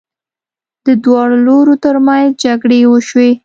[1.03, 3.31] دواړو لورو ترمنځ جګړې وشوې.